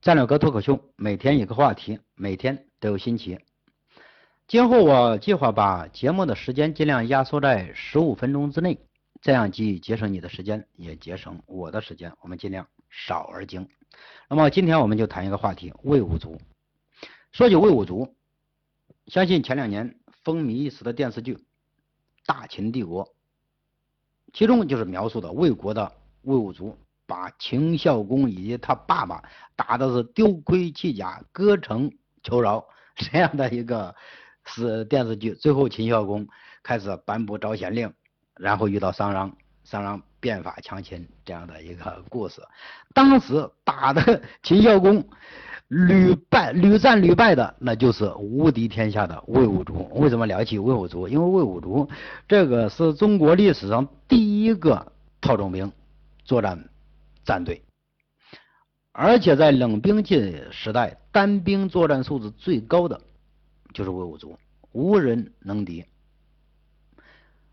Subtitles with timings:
[0.00, 3.38] 战略哥脱口秀每天一个话题，每天都有新奇。
[4.48, 8.78] 今后我计划把节目的时间尽量压缩在十五分钟之内，
[9.20, 12.10] 这样既节省你的时间，也节省我的时间。
[12.22, 13.68] 我们尽量少而精。
[14.30, 16.40] 那么今天我们就谈一个话题：魏武族。
[17.32, 18.16] 说起魏武族，
[19.08, 21.34] 相信前两年风靡一时的电视剧
[22.24, 23.04] 《大秦帝国》，
[24.32, 25.92] 其中就是描述的魏国的
[26.22, 26.78] 魏武族
[27.10, 29.22] 把秦孝公以及他爸爸
[29.54, 31.92] 打的是丢盔弃甲、割城
[32.22, 32.64] 求饶
[32.96, 33.94] 这样的一个。
[34.46, 36.26] 是电视剧，最后秦孝公
[36.62, 37.92] 开始颁布招贤令，
[38.34, 39.30] 然后遇到商鞅，
[39.64, 42.42] 商鞅变法强秦这样的一个故事。
[42.94, 45.06] 当时打的 秦孝公
[45.68, 49.88] 屡败屡战屡败的，那就是无敌天下的魏武卒。
[49.94, 51.06] 为什么聊起魏武卒？
[51.06, 51.88] 因为魏武卒
[52.26, 55.70] 这个是中国历史上第一个特种兵
[56.24, 56.64] 作战
[57.24, 57.64] 战队，
[58.92, 63.00] 而且在冷兵器时代，单兵作战素质最高的。
[63.72, 64.36] 就是魏武卒，
[64.72, 65.84] 无人能敌。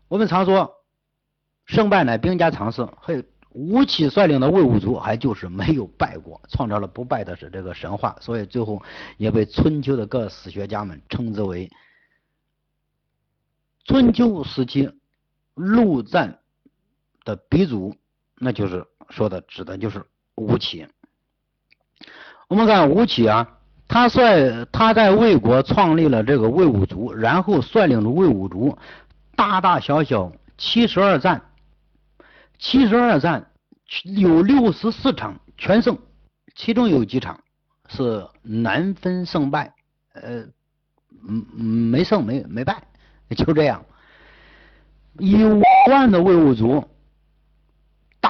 [0.08, 0.74] 我们常说，
[1.64, 2.88] 胜败乃兵家常事。
[2.96, 8.82] 嘿，吴起率领的魏武卒还就是没有败过，创造了不败的是这个神话，所以最后
[9.16, 11.70] 也被春秋的各史学家们称之为
[13.84, 14.90] 春秋时期
[15.54, 16.40] 陆战
[17.24, 17.94] 的鼻祖，
[18.40, 20.04] 那就是说的指的就是
[20.36, 20.86] 吴起。
[22.48, 23.54] 我们看吴起啊。
[23.90, 28.76] 他率他在魏国创立了这个魏武卒，然后率领着魏武卒
[29.34, 31.40] 大大小小七十二战，
[32.58, 33.50] 七十二战
[34.02, 35.96] 有六十四场全胜，
[36.54, 37.40] 其中有几场
[37.88, 39.72] 是难分胜败，
[40.12, 40.46] 呃，
[41.26, 42.82] 嗯没胜没没败，
[43.34, 43.82] 就这样，
[45.18, 46.86] 以五万的魏武卒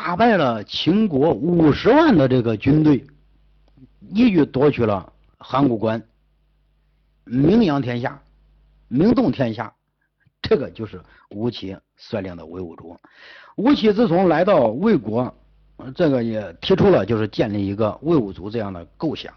[0.09, 3.07] 打败了秦国五十万的这个军队，
[4.15, 5.13] 一举夺取了。
[5.37, 6.03] 函谷关，
[7.25, 8.19] 名扬天下，
[8.89, 9.71] 名动天下，
[10.41, 12.97] 这个就是吴起率领的魏武卒。
[13.57, 15.35] 吴起自从来到魏国，
[15.95, 19.35] 这个也提出了就是建立一个魏武卒这样的构想，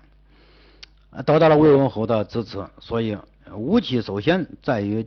[1.26, 2.66] 得到了魏文侯的支持。
[2.80, 3.18] 所以
[3.54, 5.06] 吴起首先在于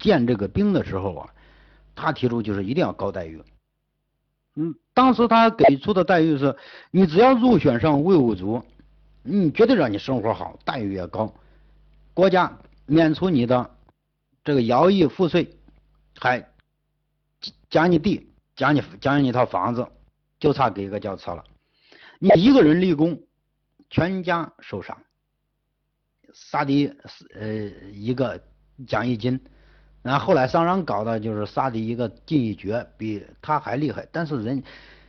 [0.00, 1.30] 建这个兵的时候啊，
[1.94, 3.40] 他提出就是一定要高待遇。
[4.56, 6.56] 嗯，当时他给出的待遇是，
[6.90, 8.62] 你只要入选上魏武卒。
[9.26, 11.32] 你，绝对让你生活好，待遇也高，
[12.12, 13.70] 国家免除你的
[14.44, 15.56] 这个徭役赋税，
[16.18, 16.46] 还
[17.70, 19.88] 奖你地，奖你奖你一套房子，
[20.38, 21.42] 就差给一个轿车了。
[22.18, 23.18] 你一个人立功，
[23.88, 24.96] 全家受伤。
[26.34, 26.86] 杀敌
[27.34, 27.48] 呃
[27.92, 28.38] 一个
[28.86, 29.40] 奖一金，
[30.04, 34.06] 然后后来商鞅搞的就是杀敌一个进一绝，比他还厉害。
[34.12, 34.62] 但是人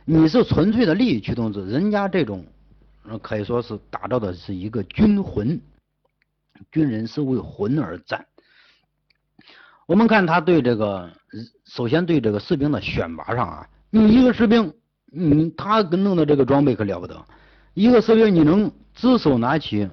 [0.04, 2.44] 你是纯粹的利益驱动者，人家这种。
[3.22, 5.60] 可以说是打造的是一个军魂，
[6.72, 8.26] 军人是为魂而战。
[9.86, 11.08] 我们看他对这个，
[11.66, 14.74] 首先对这个士兵的选拔上啊，你一个士兵，
[15.04, 17.24] 你他弄的这个装备可了不得。
[17.74, 19.88] 一个士兵你能只手拿起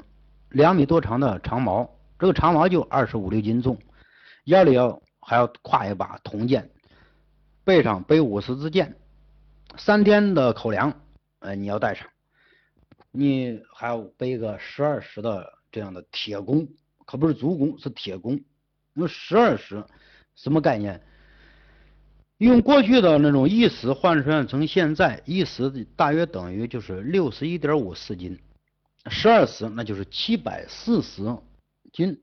[0.50, 1.88] 两米多长的长矛，
[2.18, 3.78] 这个长矛就二十五六斤重，
[4.46, 6.70] 腰里要还要挎一把铜剑，
[7.64, 8.98] 背上背五十支箭，
[9.78, 11.02] 三天的口粮，
[11.40, 12.08] 呃，你要带上。
[13.12, 16.68] 你还要背个十二石的这样的铁弓，
[17.06, 18.42] 可不是足弓，是铁弓。
[18.96, 19.86] 用十二石
[20.36, 21.02] 什么概念？
[22.38, 28.38] 用过去的那种一石换算成现在一石大约等于就是六十一点五四斤，
[29.06, 31.24] 十二石那就是七百四十
[31.94, 32.22] 斤，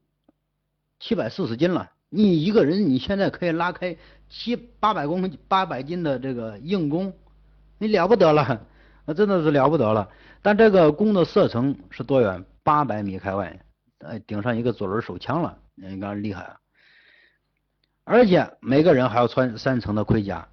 [0.99, 1.91] 七百四十斤了。
[2.11, 3.97] 你一个人你现在可以拉开
[4.29, 7.13] 七八百公八百斤的这个硬弓，
[7.79, 8.67] 你了不得了。
[9.07, 10.09] 那真的是了不得了，
[10.43, 12.45] 但这个弓的射程是多远？
[12.63, 13.59] 八百米开外，
[13.99, 16.61] 呃，顶上一个左轮手枪了，你看厉害啊！
[18.05, 20.47] 而且每个人还要穿三层的盔甲，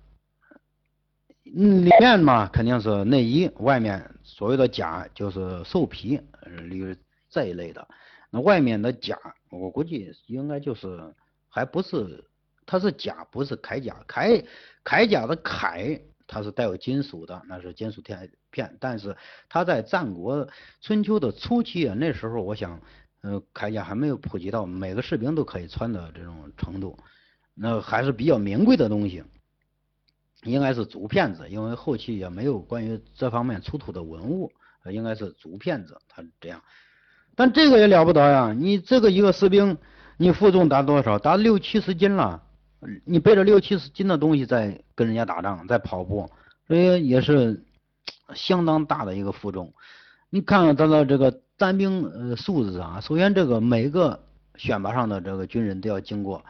[1.43, 6.19] 里面嘛肯定是内衣，外面所谓的甲就是兽皮，
[6.69, 6.95] 例如
[7.29, 7.87] 这一类的。
[8.29, 9.17] 那外面的甲，
[9.51, 11.13] 我估计应该就是
[11.57, 12.23] 还不是，
[12.67, 14.45] 它是甲，不是铠甲，铠
[14.85, 15.99] 铠甲的铠。
[16.27, 19.15] 它是带有金属的，那是金属片片，但是
[19.49, 20.47] 它在战国
[20.81, 22.79] 春秋的初期啊，那时候我想，
[23.21, 26.99] 呃，铠甲还没有普及到每个士兵都可以穿的这种程度，
[27.55, 29.23] 那还是比较名贵的东西，
[30.43, 34.51] 应该是竹片子，因为后期也没有关于这方面出土的文物，
[34.91, 36.61] 应该是竹片子，它这样，
[37.35, 39.77] 但这个也了不得呀，你这个一个士兵，
[40.17, 41.17] 你负重达多少？
[41.17, 42.43] 达六七十斤了。
[43.05, 46.29] 你背着六七十斤的东西在跟人家打仗，在跑步，
[46.67, 47.63] 所以也是
[48.35, 49.73] 相当大的一个负重。
[50.29, 54.23] 你看看他的这个单兵呃素质啊，首先这个每个
[54.57, 56.43] 选拔上的这个军人都要经过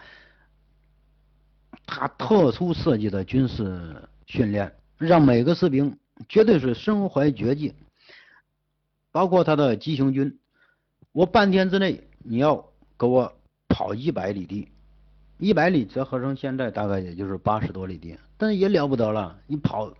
[1.86, 5.98] 他特殊设计的军事训练，让每个士兵
[6.28, 7.74] 绝对是身怀绝技，
[9.14, 10.38] 包括他的急行军，
[11.14, 12.66] 我半天之内你要
[13.00, 13.37] 给我
[13.78, 14.68] 跑一百里地。
[15.38, 19.38] 一百里折合成现在大概也就是八十多里地，但是也了不得了。
[19.46, 19.94] 你跑，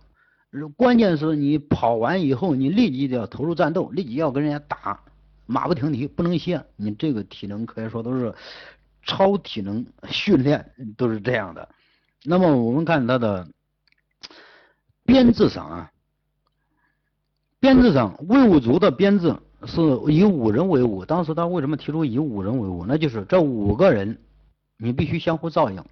[0.76, 5.00] 关键是你跑完以后，你立即就要投入战斗，立即要跟人家打，
[5.46, 6.64] 马不停蹄，不能歇。
[6.74, 8.34] 你这个体能可以说都是
[9.04, 11.68] 超体能训练，都是这样的。
[12.24, 13.46] 那么我们看他的
[15.04, 15.92] 编制上啊，
[17.60, 19.80] 编制上魏武卒的编制是
[20.12, 21.04] 以五人为伍。
[21.04, 22.84] 当时他为什么提出以五人为伍？
[22.86, 24.18] 那就是这五个人。
[24.80, 25.84] 你必须相互照应，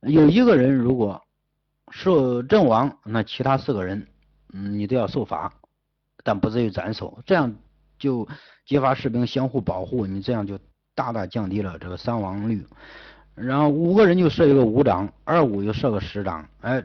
[0.00, 1.22] 有一个人如果
[1.90, 4.06] 受阵亡，那其他四个人，
[4.54, 5.52] 嗯，你都要受罚，
[6.24, 7.54] 但不至于斩首，这样
[7.98, 8.26] 就
[8.64, 10.58] 激发士兵相互保护，你这样就
[10.94, 12.66] 大大降低了这个伤亡率。
[13.34, 16.82] 然后五个人就设一个五长，二五就设个十长，哎，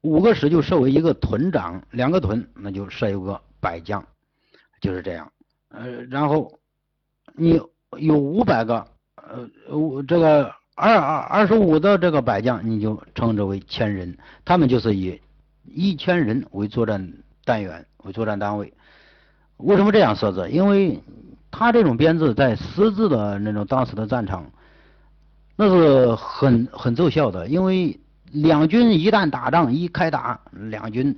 [0.00, 4.02] 五个十就设为一个屯长，两个屯那就设一个百将，
[4.80, 5.30] 就是这样。
[5.70, 6.58] 呃，然后
[7.34, 7.60] 你
[7.98, 8.86] 有五百个。
[9.28, 10.44] 呃，五这个
[10.76, 15.20] 二二二十五的这个百将，你就称之为千人，他们就是以
[15.64, 17.12] 一千人为作战
[17.44, 18.72] 单元为作战单位。
[19.56, 20.48] 为什么这样设置？
[20.48, 21.02] 因为
[21.50, 24.48] 他这种编制在实质的那种当时的战场，
[25.56, 27.48] 那是很很奏效的。
[27.48, 27.98] 因为
[28.30, 31.16] 两军一旦打仗一开打，两军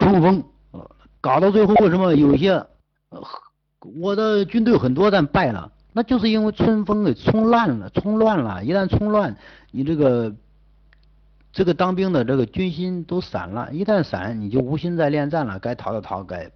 [0.00, 0.42] 冲锋，
[1.20, 2.66] 搞到最后为什么有些
[3.10, 3.22] 呃
[4.00, 5.70] 我的军队很多但败了？
[5.92, 8.64] 那就是因为春风给冲乱了，冲乱了。
[8.64, 9.36] 一旦冲乱，
[9.70, 10.34] 你这个
[11.52, 13.72] 这个当兵的这个军心都散了。
[13.72, 16.50] 一旦散，你就无心再恋战了，该逃的逃，该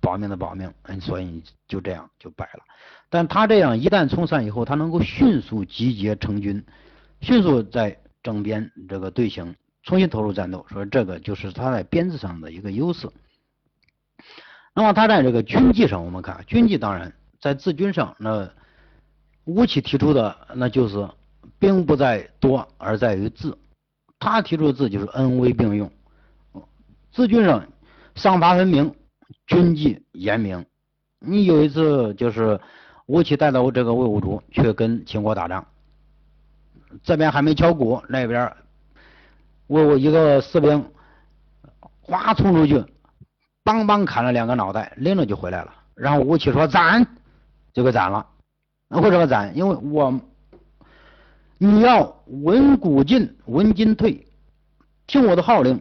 [0.00, 0.72] 保命的保命。
[0.82, 2.60] 嗯，所以就这样就败了。
[3.08, 6.62] 但他这样一旦冲散以后，他能够迅速集结成军，
[7.22, 10.64] 迅速在整编这个队形，重新投入战斗。
[10.68, 13.08] 所以这个就是他在编制上的一个优势。
[14.74, 18.50] 那么他在这个军纪上，我们看军纪，当然在治军上那。
[19.46, 21.08] 吴起提出的那就是
[21.58, 23.52] 兵不在多而在于治，
[24.18, 25.90] 他提出的治就是恩威并用，
[27.10, 27.66] 治军上
[28.14, 28.94] 赏罚分明，
[29.46, 30.64] 军纪严明。
[31.18, 32.60] 你有一次就是
[33.06, 35.66] 吴起带着这个魏武卒去跟秦国打仗，
[37.02, 38.52] 这边还没敲鼓，那边
[39.66, 40.84] 魏武一个士兵
[42.02, 42.84] 哗冲出去，
[43.70, 45.74] 梆梆砍了两个脑袋，拎着就回来了。
[45.94, 47.06] 然后吴起说斩，
[47.72, 48.26] 就给斩了。
[48.88, 49.56] 为什么斩？
[49.56, 50.20] 因为我
[51.58, 54.26] 你要闻鼓进，闻金退，
[55.06, 55.80] 听我的号令。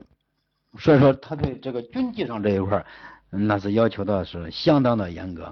[0.77, 2.85] 所以说，他对这个军纪上这一块
[3.31, 5.51] 那是要求的是相当的严格。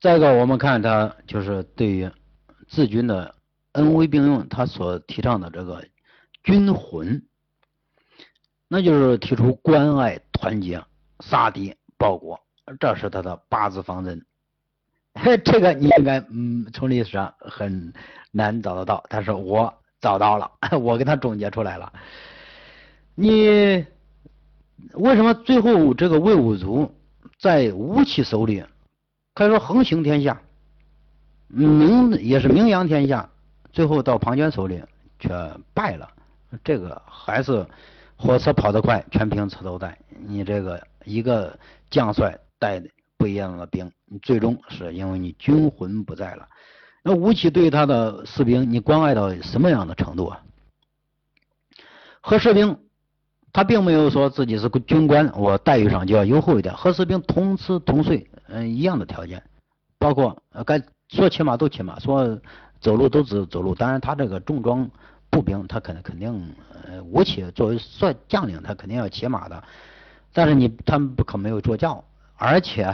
[0.00, 2.10] 再一个，我们看他就是对于
[2.68, 3.34] 治军的
[3.72, 5.86] 恩威并用，他所提倡的这个
[6.42, 7.22] 军魂，
[8.74, 10.82] 那就是提出关爱团结，
[11.20, 12.40] 杀敌报国，
[12.80, 14.24] 这是他的八字方针。
[15.44, 17.92] 这个你应该嗯，从历史上很
[18.30, 19.70] 难找得到，但是我
[20.00, 21.92] 找到了， 我给他总结出来了。
[23.14, 23.84] 你
[24.94, 26.90] 为什么最后这个魏武卒
[27.38, 28.64] 在吴起手里
[29.34, 30.40] 可以说横行天下，
[31.48, 33.28] 名也是名扬天下，
[33.70, 34.82] 最后到庞涓手里
[35.18, 35.28] 却
[35.74, 36.08] 败了？
[36.64, 37.66] 这个还是
[38.22, 39.98] 火车跑得快，全凭车头带。
[40.26, 41.58] 你这个一个
[41.90, 42.88] 将帅带的。
[43.18, 46.48] 不一样的兵，你最终是因为你军魂不在了。
[47.04, 50.42] 那吴起对他的士兵，你关爱到什么样的程度啊？
[52.20, 52.76] 和士兵，
[53.52, 56.74] 他并没有说自己是军官，我待遇上就要优厚一点。
[56.74, 59.40] 和士兵同吃同睡，嗯，一样的条件，
[59.98, 62.40] 包括该说骑马都骑马，说
[62.80, 63.72] 走路都走走路。
[63.72, 64.90] 当然，他这个重装
[65.32, 69.64] 步兵，他肯肯定，呃，吴起作为帅将领，他肯定要骑马的。
[70.32, 72.04] 但是你他们不可没有坐轿。
[72.36, 72.92] 而且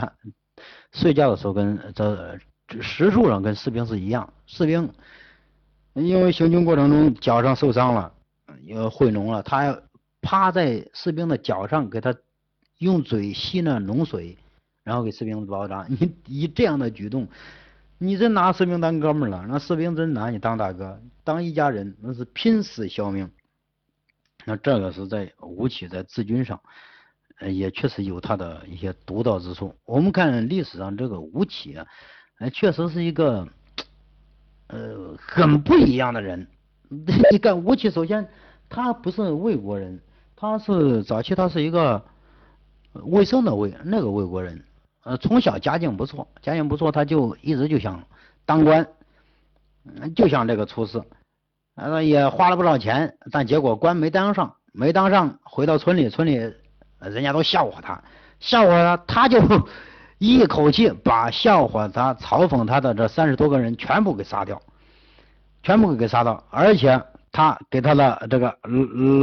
[0.93, 2.39] 睡觉的时候跟这
[2.81, 4.89] 实数上跟士兵是一样，士兵
[5.93, 8.13] 因为行军过程中脚上受伤了，
[8.63, 9.81] 有会脓了，他
[10.21, 12.15] 趴在士兵的脚上给他
[12.77, 14.37] 用嘴吸那脓水，
[14.83, 15.85] 然后给士兵包扎。
[15.89, 17.27] 你以这样的举动，
[17.99, 23.29] 你真拿士兵当哥们了，那士兵真拿你当大哥，当一家人，那是拼死效命。
[24.45, 26.59] 那这个是在吴起在治军上。
[27.39, 29.73] 呃，也确实有他的一些独到之处。
[29.85, 31.87] 我们看历史上这个吴起啊，
[32.39, 33.47] 呃，确实是一个
[34.67, 36.47] 呃很不一样的人。
[37.31, 38.27] 你看吴起，首先
[38.67, 40.01] 他不是魏国人，
[40.35, 42.03] 他是早期他是一个
[42.91, 44.65] 魏胜的魏，那个魏国人，
[45.03, 48.03] 呃，从小家境不错，家境不错，他就一直就想
[48.45, 48.85] 当官，
[49.85, 51.01] 嗯就像这个出仕，
[51.75, 56.33] 呃，也花了不少钱，但结果官没当上，没当上，回到村里，村里
[56.99, 58.03] 人家都笑话他，
[58.39, 59.39] 笑话他，他就
[60.19, 64.61] 一口气把笑话他、嘲讽他的这三十多个人全部给杀掉，
[65.63, 67.01] 全部给杀掉，而且
[67.31, 68.57] 他给他的这个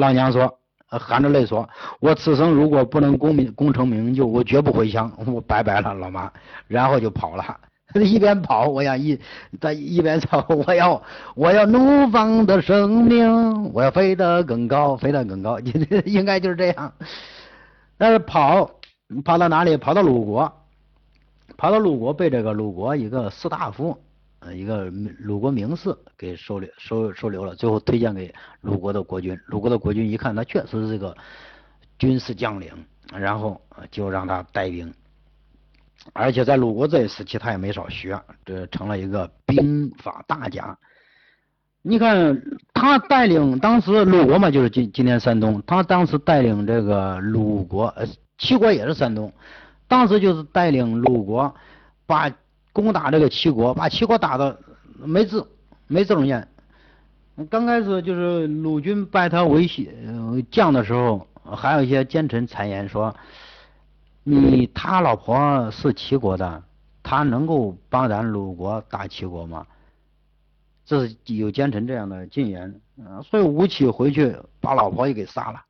[0.01, 0.59] 老娘说。
[0.99, 1.69] 含着泪说
[2.01, 6.31] ：“我此生如果不能功名功成名就，我绝不回乡，我拜拜了，老妈。”
[6.69, 7.45] 然后就跑了。
[7.95, 9.19] 一边跑，我想一
[9.61, 11.01] 在一边走，我要
[11.35, 15.59] 我要怒放的生命，我要飞得更高，飞得更高，
[16.05, 16.93] 应该就是这样。
[17.97, 18.71] 但是跑
[19.25, 19.77] 跑到哪里？
[19.77, 20.53] 跑到鲁国，
[21.57, 23.97] 跑到鲁国被这个鲁国一个士大夫。
[24.41, 29.39] 呃一个鲁国名士给收留收收留了，最后推荐给鲁国的国君。
[29.47, 31.17] 鲁国的国君一看他确实是个
[31.99, 32.71] 军事将领，
[33.13, 34.93] 然后就让他带兵。
[36.13, 40.77] 而且在鲁国这一时期，他也没少学，这成了一个兵法大家。
[41.83, 42.41] 你看
[42.75, 48.07] 他带领当时鲁国嘛，就是今今天山东，他当时带领这个鲁国，呃，
[48.39, 49.33] 齐国也是山东，
[49.89, 51.55] 当时就是带领鲁国
[52.07, 52.31] 把。
[52.77, 54.61] 攻打这个齐国，把齐国打的
[54.99, 55.49] 没字
[55.87, 56.47] 没字中间。
[57.49, 59.67] 刚开始就是鲁军拜他为
[60.51, 63.17] 将的时候，还有一些奸臣谗言说
[64.25, 66.63] ：“你他老婆是齐国的，
[67.03, 69.67] 他能够帮咱鲁国打齐国吗？”
[70.85, 72.79] 这是有奸臣这样的进言。
[73.25, 75.63] 所以吴起回去把老婆也给杀了，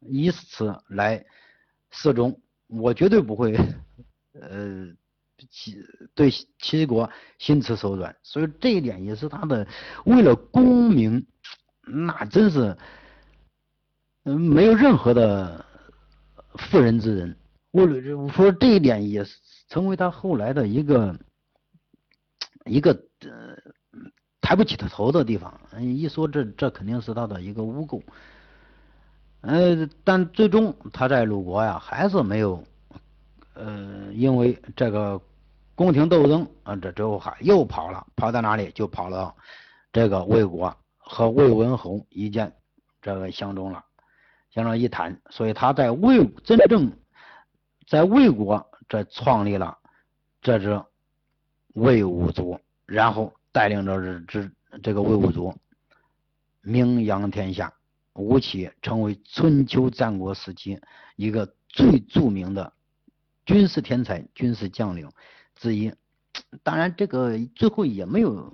[0.00, 1.24] 以此来
[1.90, 2.38] 示忠。
[2.68, 3.58] 我绝对不会，
[4.40, 4.86] 呃。
[5.50, 5.76] 齐
[6.14, 9.66] 对齐国心慈手软，所以这一点也是他的
[10.04, 11.26] 为了功名，
[11.82, 12.76] 那真是
[14.24, 15.64] 嗯没有任何的
[16.54, 17.36] 妇人之仁。
[17.72, 19.36] 为了我说这一点也是
[19.68, 21.18] 成为他后来的一个
[22.64, 23.56] 一个呃
[24.40, 25.60] 抬不起他头的地方。
[25.78, 28.02] 一说这这肯定是他的一个污垢。
[29.42, 32.64] 呃，但最终他在鲁国呀还是没有。
[33.56, 35.18] 呃，因为这个
[35.74, 39.34] 宫廷斗争啊，这之后还又跑了，跑到哪里就跑到
[39.90, 42.52] 这个魏国和魏文侯一见
[43.00, 43.82] 这个相中了，
[44.50, 46.92] 相中一谈，所以他在魏真正
[47.88, 49.78] 在魏国这创立了
[50.42, 50.78] 这支
[51.72, 55.54] 魏武族，然后带领着这支这个魏武族
[56.60, 57.72] 名扬天下，
[58.12, 60.78] 吴起成为春秋战国时期
[61.16, 62.70] 一个最著名的。
[63.46, 65.10] 军事天才、军事将领
[65.54, 65.94] 之一，
[66.64, 68.52] 当然这个最后也没有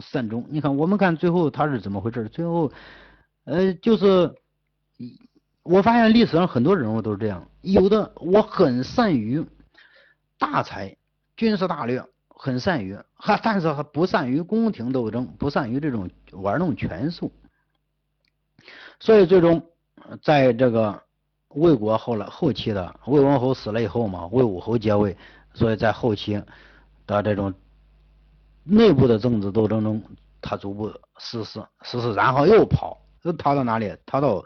[0.00, 0.44] 善终。
[0.48, 2.26] 你看，我们看最后他是怎么回事？
[2.30, 2.72] 最后，
[3.44, 4.34] 呃，就是
[5.62, 9.44] 我发现历史上很多人物都是这样，有的我很善于
[10.38, 10.96] 大才、
[11.36, 17.30] 军事大略，很善于，还但是还不善于宫廷斗争，不善于这种玩弄权术，
[18.98, 19.70] 所以最终
[20.22, 21.02] 在这个。
[21.54, 25.16] 魏国后来后期的魏文侯死了以后嘛，魏武侯接位，
[25.52, 26.40] 所以在后期
[27.06, 27.52] 的这种
[28.62, 30.00] 内部的政治斗争中，
[30.40, 33.92] 他逐步失势，失势，然后又跑，又逃到哪里？
[34.06, 34.44] 逃到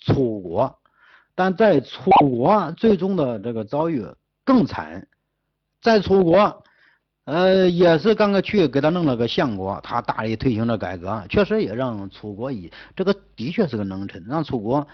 [0.00, 0.74] 楚国，
[1.34, 4.06] 但在楚国最终的这个遭遇
[4.42, 5.06] 更惨，
[5.82, 6.62] 在楚国，
[7.24, 14.86] 呃，也是刚刚去给他弄了个相国，他大力推行了改革，确实也让楚国以这个的确是个能臣，让楚国。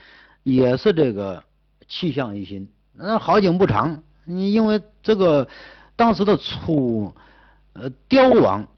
[0.45, 1.43] 也是这个
[1.89, 5.49] 气象一新，那好景不长，你因为这个
[5.97, 7.15] 当时的楚
[7.73, 8.69] 呃刁王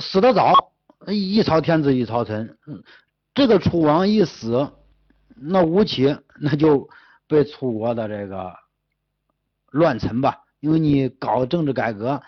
[0.00, 0.72] 死得早，
[1.06, 2.56] 一朝天子一朝臣，
[3.34, 4.72] 这个楚王一死，
[5.34, 6.88] 那吴起那就
[7.28, 8.54] 被楚国的这个
[9.70, 12.22] 乱臣吧，因为你搞政治改革，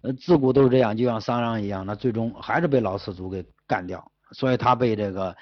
[0.00, 5.36] 呃自古都是这样，就像商鞅一样，那最终还是被老四族给干掉，所以他被这个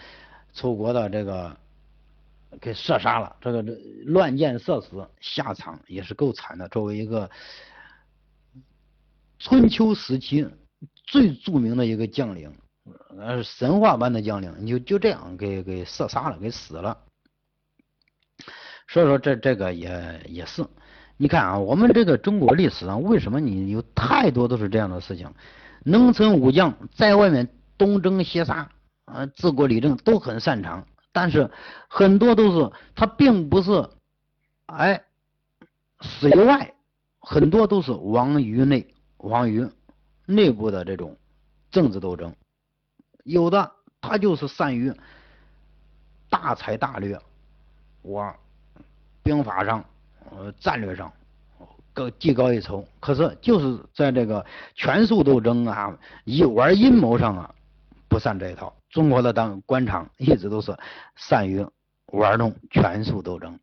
[0.52, 1.56] 楚国的这个。
[2.60, 3.72] 给射杀了，这个这
[4.04, 6.68] 乱箭射死，下场也是够惨的。
[6.68, 7.30] 作为一个
[9.38, 10.48] 春秋时期
[11.04, 12.52] 最著名的一个将领，
[13.18, 16.96] 呃，神话般的将领，你就就这样给给射杀了，给死了。
[18.88, 20.64] 所以说这这个也也是，
[21.16, 25.32] 你看啊，我们这个中国历史上为什么你有太多都是这样的事情？
[25.84, 27.48] 农村武将在外面
[27.78, 28.70] 东征西杀，
[29.04, 30.86] 啊，治国理政都很擅长。
[31.16, 31.50] 但是
[31.88, 33.88] 很多都是他并不是，
[34.66, 35.02] 哎，
[36.02, 36.74] 死于外，
[37.20, 39.66] 很多都是亡于内，亡于
[40.26, 41.16] 内部的这种
[41.70, 42.36] 政治斗争。
[43.24, 44.92] 有的他就是善于
[46.28, 47.18] 大才大略，
[48.02, 48.30] 我
[49.22, 49.82] 兵法上、
[50.28, 51.10] 呃战略上
[51.94, 54.44] 高技高一筹，可是就是在这个
[54.74, 57.54] 权术斗争啊、一玩阴谋上啊，
[58.06, 58.75] 不善这一套。
[58.90, 60.76] 中国的当官场一直都是
[61.14, 61.66] 善于
[62.06, 63.58] 玩弄权术斗争。